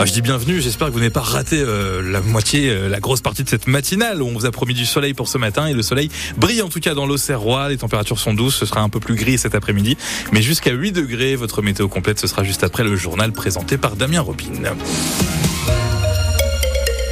[0.00, 3.00] Ah, je dis bienvenue, j'espère que vous n'avez pas raté euh, la moitié, euh, la
[3.00, 5.66] grosse partie de cette matinale où on vous a promis du soleil pour ce matin
[5.66, 8.80] et le soleil brille en tout cas dans l'Auxerrois, les températures sont douces, ce sera
[8.80, 9.96] un peu plus gris cet après-midi,
[10.30, 13.96] mais jusqu'à 8 degrés, votre météo complète ce sera juste après le journal présenté par
[13.96, 14.44] Damien Robin.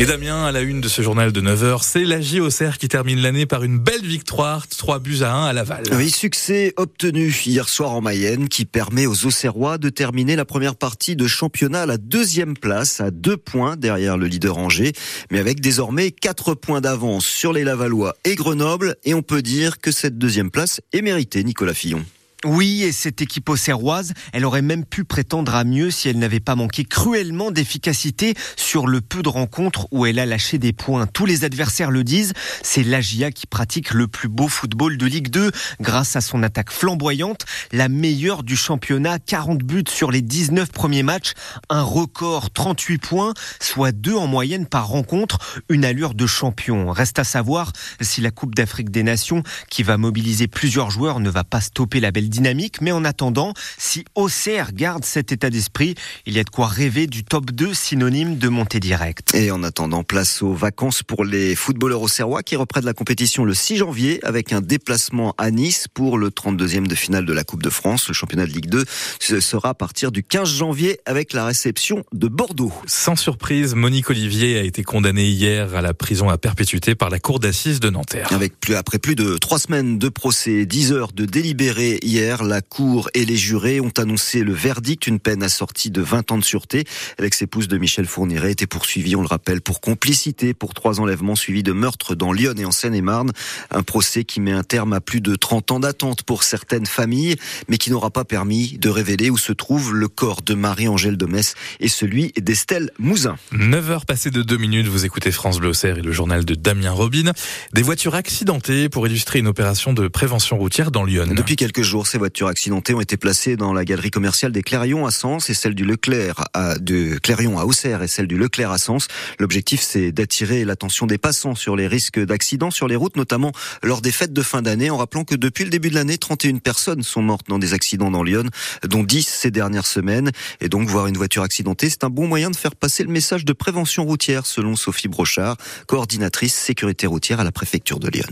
[0.00, 3.20] Et Damien, à la une de ce journal de 9h, c'est la JOCR qui termine
[3.20, 5.82] l'année par une belle victoire, 3 buts à 1 à Laval.
[5.92, 10.74] Oui, succès obtenu hier soir en Mayenne qui permet aux Auxerrois de terminer la première
[10.74, 14.92] partie de championnat à la deuxième place, à deux points derrière le leader Angers,
[15.30, 19.80] mais avec désormais quatre points d'avance sur les Lavallois et Grenoble, et on peut dire
[19.80, 22.02] que cette deuxième place est méritée, Nicolas Fillon.
[22.46, 26.40] Oui, et cette équipe auxerroise, elle aurait même pu prétendre à mieux si elle n'avait
[26.40, 31.06] pas manqué cruellement d'efficacité sur le peu de rencontres où elle a lâché des points.
[31.06, 35.28] Tous les adversaires le disent, c'est l'Agia qui pratique le plus beau football de Ligue
[35.28, 35.50] 2
[35.82, 41.02] grâce à son attaque flamboyante, la meilleure du championnat, 40 buts sur les 19 premiers
[41.02, 41.34] matchs,
[41.68, 46.90] un record 38 points, soit deux en moyenne par rencontre, une allure de champion.
[46.90, 51.28] Reste à savoir si la Coupe d'Afrique des Nations, qui va mobiliser plusieurs joueurs, ne
[51.28, 55.94] va pas stopper la belle dynamique, mais en attendant, si Auxerre garde cet état d'esprit,
[56.26, 59.34] il y a de quoi rêver du top 2 synonyme de montée directe.
[59.34, 63.54] Et en attendant, place aux vacances pour les footballeurs auxerrois qui reprennent la compétition le
[63.54, 67.62] 6 janvier avec un déplacement à Nice pour le 32e de finale de la Coupe
[67.62, 68.08] de France.
[68.08, 68.84] Le championnat de Ligue 2
[69.18, 72.72] ce sera à partir du 15 janvier avec la réception de Bordeaux.
[72.86, 77.18] Sans surprise, Monique Olivier a été condamnée hier à la prison à perpétuité par la
[77.18, 78.32] cour d'assises de Nanterre.
[78.32, 82.60] Avec plus, après plus de trois semaines de procès, 10 heures de délibéré hier, la
[82.60, 86.44] Cour et les jurés ont annoncé le verdict, une peine assortie de 20 ans de
[86.44, 86.84] sûreté.
[87.18, 91.62] L'ex-épouse de Michel Fourniret était poursuivie, on le rappelle, pour complicité pour trois enlèvements suivis
[91.62, 93.32] de meurtres dans Lyon et en Seine-et-Marne.
[93.70, 97.36] Un procès qui met un terme à plus de 30 ans d'attente pour certaines familles,
[97.68, 101.54] mais qui n'aura pas permis de révéler où se trouve le corps de Marie-Angèle Domès
[101.80, 103.36] et celui d'Estelle Mouzin.
[103.52, 106.90] 9 heures passées de 2 minutes, vous écoutez France Bleu et le journal de Damien
[106.90, 107.32] Robin.
[107.72, 111.28] Des voitures accidentées pour illustrer une opération de prévention routière dans Lyon.
[111.34, 115.06] Depuis quelques jours, ces voitures accidentées ont été placées dans la galerie commerciale des Clérions
[115.06, 118.72] à Sens et celle du Leclerc à, de Clérion à Auxerre et celle du Leclerc
[118.72, 119.06] à Sens.
[119.38, 123.52] L'objectif, c'est d'attirer l'attention des passants sur les risques d'accidents sur les routes, notamment
[123.84, 126.58] lors des fêtes de fin d'année, en rappelant que depuis le début de l'année, 31
[126.58, 128.50] personnes sont mortes dans des accidents dans Lyon,
[128.88, 130.32] dont 10 ces dernières semaines.
[130.60, 133.44] Et donc, voir une voiture accidentée, c'est un bon moyen de faire passer le message
[133.44, 135.56] de prévention routière, selon Sophie Brochard,
[135.86, 138.26] coordinatrice sécurité routière à la préfecture de Lyon.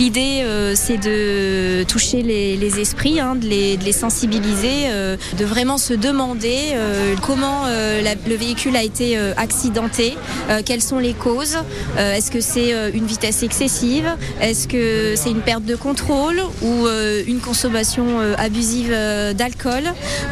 [0.00, 5.16] L'idée, euh, c'est de toucher les, les esprits, hein, de, les, de, les, sensibiliser, euh,
[5.38, 10.16] de vraiment se demander euh, comment euh, la, le véhicule a été euh, accidenté,
[10.50, 11.58] euh, quelles sont les causes,
[11.96, 14.10] est-ce que c'est une vitesse excessive,
[14.40, 16.88] est-ce que c'est une perte de contrôle ou
[17.26, 18.04] une consommation
[18.36, 18.90] abusive
[19.34, 19.84] d'alcool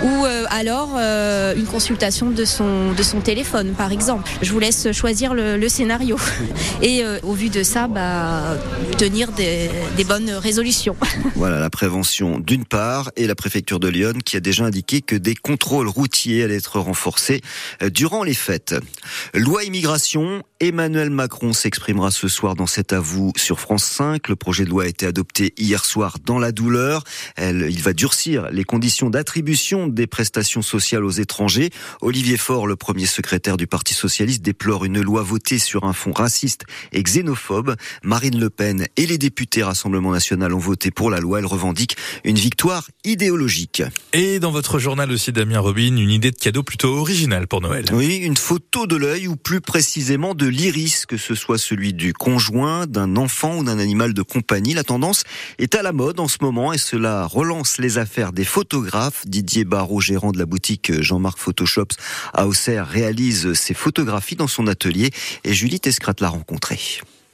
[0.02, 0.96] ou alors
[1.56, 4.28] une consultation de son, de son téléphone, par exemple.
[4.42, 6.16] Je vous laisse choisir le, le scénario.
[6.82, 8.56] Et au vu de ça, bah,
[8.98, 9.51] tenir des
[9.96, 10.96] des, bonnes résolutions.
[11.36, 15.16] Voilà la prévention d'une part et la préfecture de Lyon qui a déjà indiqué que
[15.16, 17.40] des contrôles routiers allaient être renforcés
[17.82, 18.74] euh, durant les fêtes.
[19.34, 24.28] Loi immigration, Emmanuel Macron s'exprimera ce soir dans cet avou sur France 5.
[24.28, 27.02] Le projet de loi a été adopté hier soir dans la douleur.
[27.38, 31.70] Il va durcir les conditions d'attribution des prestations sociales aux étrangers.
[32.00, 36.12] Olivier Faure, le premier secrétaire du Parti socialiste, déplore une loi votée sur un fond
[36.12, 36.62] raciste
[36.92, 37.74] et xénophobe.
[38.04, 41.41] Marine Le Pen et les députés députés Rassemblement National ont voté pour la loi.
[41.41, 43.82] Elle revendique une victoire idéologique.
[44.12, 47.86] Et dans votre journal aussi, Damien Robin, une idée de cadeau plutôt originale pour Noël.
[47.92, 52.12] Oui, une photo de l'œil ou plus précisément de l'iris, que ce soit celui du
[52.12, 54.75] conjoint, d'un enfant ou d'un animal de compagnie.
[54.75, 55.25] La tendance
[55.59, 59.26] est à la mode en ce moment et cela relance les affaires des photographes.
[59.26, 61.97] Didier Barrault, gérant de la boutique Jean-Marc Photoshops
[62.32, 65.10] à Auxerre, réalise ses photographies dans son atelier
[65.42, 66.78] et Julie Tescrat l'a rencontré.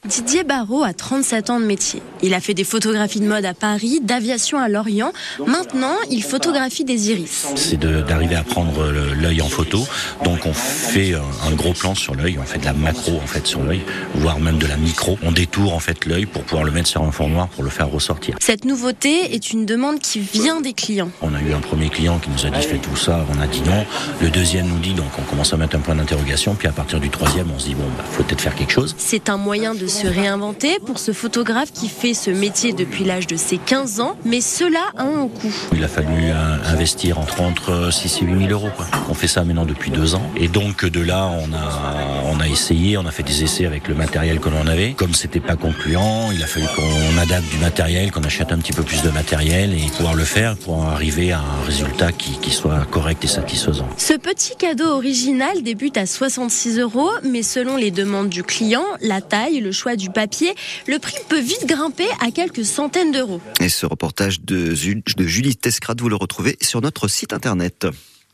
[0.09, 2.01] Didier Barrault a 37 ans de métier.
[2.23, 5.13] Il a fait des photographies de mode à Paris, d'aviation à Lorient.
[5.47, 7.49] Maintenant, il photographie des iris.
[7.57, 8.91] C'est d'arriver à prendre
[9.21, 9.87] l'œil en photo.
[10.25, 13.47] Donc on fait un gros plan sur l'œil, on fait de la macro en fait
[13.47, 13.83] sur l'œil,
[14.15, 15.19] voire même de la micro.
[15.23, 17.71] On détourne en fait l'œil pour pouvoir le mettre sur un fond noir pour le
[17.71, 18.37] faire ressortir.
[18.41, 21.11] Cette nouveauté est une demande qui vient des clients.
[21.21, 23.47] On a eu un premier client qui nous a dit fais tout ça, on a
[23.47, 23.85] dit non.
[24.23, 26.99] Le deuxième nous dit donc on commence à mettre un point d'interrogation, puis à partir
[26.99, 28.95] du troisième on se dit bon bah faut peut-être faire quelque chose.
[28.97, 33.27] C'est un moyen de se réinventer pour ce photographe qui fait ce métier depuis l'âge
[33.27, 35.53] de ses 15 ans, mais cela a un coût.
[35.73, 38.69] Il a fallu euh, investir entre, entre 6 et 8 000 euros.
[38.77, 38.87] Quoi.
[39.09, 40.23] On fait ça maintenant depuis deux ans.
[40.37, 43.89] Et donc de là, on a, on a essayé, on a fait des essais avec
[43.89, 44.93] le matériel que l'on avait.
[44.93, 48.73] Comme c'était pas concluant, il a fallu qu'on adapte du matériel, qu'on achète un petit
[48.73, 52.53] peu plus de matériel et pouvoir le faire pour arriver à un résultat qui, qui
[52.53, 53.89] soit correct et satisfaisant.
[53.97, 59.21] Ce petit cadeau original débute à 66 euros, mais selon les demandes du client, la
[59.21, 60.55] taille, le choix du papier,
[60.87, 63.41] le prix peut vite grimper à quelques centaines d'euros.
[63.61, 67.87] Et ce reportage de, Julie Tescrade, vous le retrouvez sur notre site internet.